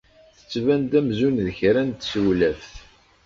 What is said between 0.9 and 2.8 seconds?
amzun d kra n tsewlaft.